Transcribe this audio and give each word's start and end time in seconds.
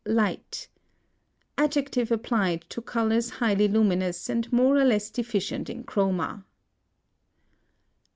LIGHT. 0.03 0.67
Adjective 1.59 2.11
applied 2.11 2.63
to 2.69 2.81
colors 2.81 3.29
highly 3.29 3.67
luminous 3.67 4.29
and 4.31 4.51
more 4.51 4.77
or 4.79 4.83
less 4.83 5.11
deficient 5.11 5.69
in 5.69 5.83
CHROMA. 5.83 6.43